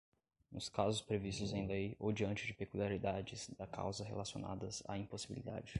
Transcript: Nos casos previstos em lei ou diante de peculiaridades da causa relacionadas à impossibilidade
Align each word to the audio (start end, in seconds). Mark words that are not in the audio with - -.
Nos 0.51 0.67
casos 0.67 0.99
previstos 1.03 1.53
em 1.53 1.67
lei 1.67 1.95
ou 1.99 2.11
diante 2.11 2.47
de 2.47 2.55
peculiaridades 2.55 3.51
da 3.55 3.67
causa 3.67 4.03
relacionadas 4.03 4.81
à 4.87 4.97
impossibilidade 4.97 5.69